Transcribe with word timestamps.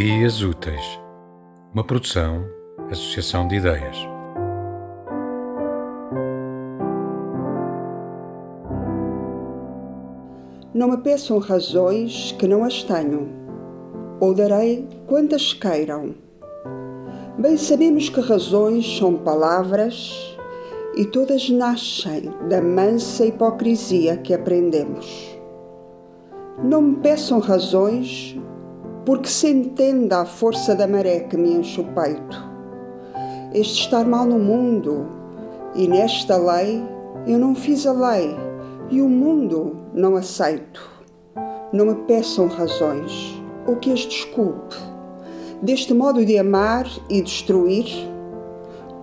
Ideias 0.00 0.42
Úteis, 0.42 0.98
uma 1.74 1.84
produção, 1.84 2.46
associação 2.90 3.46
de 3.46 3.56
ideias. 3.56 3.98
Não 10.72 10.88
me 10.88 10.96
peçam 10.96 11.38
razões 11.38 12.32
que 12.38 12.48
não 12.48 12.64
as 12.64 12.82
tenho, 12.82 13.28
ou 14.18 14.32
darei 14.32 14.88
quantas 15.06 15.52
queiram. 15.52 16.14
Bem 17.36 17.58
sabemos 17.58 18.08
que 18.08 18.22
razões 18.22 18.96
são 18.96 19.18
palavras 19.18 20.34
e 20.96 21.04
todas 21.04 21.50
nascem 21.50 22.22
da 22.48 22.62
mansa 22.62 23.26
hipocrisia 23.26 24.16
que 24.16 24.32
aprendemos. 24.32 25.38
Não 26.64 26.80
me 26.80 26.96
peçam 27.00 27.38
razões 27.38 28.40
porque 29.04 29.28
se 29.28 29.48
entenda 29.48 30.20
a 30.20 30.24
força 30.24 30.74
da 30.74 30.86
maré 30.86 31.20
que 31.20 31.36
me 31.36 31.52
enche 31.54 31.80
o 31.80 31.84
peito. 31.84 32.50
Este 33.52 33.82
estar 33.82 34.04
mal 34.04 34.24
no 34.24 34.38
mundo 34.38 35.08
e 35.74 35.88
nesta 35.88 36.36
lei 36.36 36.82
eu 37.26 37.38
não 37.38 37.54
fiz 37.54 37.86
a 37.86 37.92
lei 37.92 38.36
e 38.90 39.00
o 39.00 39.08
mundo 39.08 39.76
não 39.94 40.16
aceito. 40.16 40.88
Não 41.72 41.86
me 41.86 41.94
peçam 42.06 42.46
razões 42.48 43.40
ou 43.66 43.76
que 43.76 43.92
as 43.92 44.00
desculpe 44.00 44.76
deste 45.62 45.92
modo 45.92 46.24
de 46.24 46.38
amar 46.38 46.86
e 47.08 47.20
destruir. 47.22 47.86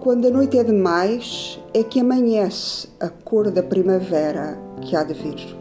Quando 0.02 0.28
a 0.28 0.32
noite 0.32 0.58
é 0.58 0.64
demais, 0.64 1.60
é 1.74 1.84
que 1.84 2.00
amanhece 2.00 2.90
a 3.00 3.10
cor 3.10 3.52
da 3.52 3.62
primavera 3.62 4.58
que 4.82 4.96
há 4.96 5.04
de 5.04 5.14
vir. 5.14 5.58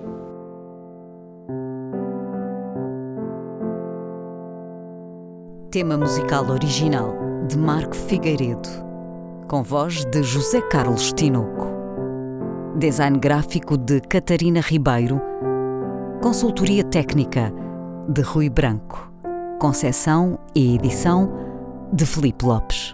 Tema 5.71 5.97
musical 5.97 6.49
original 6.49 7.13
de 7.49 7.59
Marco 7.59 7.95
Figueiredo, 7.95 8.69
com 9.49 9.65
voz 9.65 10.05
de 10.05 10.23
José 10.23 10.61
Carlos 10.63 11.13
Tinoco. 11.13 11.67
Design 12.79 13.19
gráfico 13.19 13.77
de 13.77 14.01
Catarina 14.01 14.61
Ribeiro. 14.61 15.21
Consultoria 16.23 16.85
técnica 16.85 17.53
de 18.09 18.23
Rui 18.23 18.49
Branco. 18.49 19.13
Concessão 19.59 20.39
e 20.55 20.77
edição 20.77 21.33
de 21.93 22.07
Felipe 22.07 22.45
Lopes. 22.45 22.86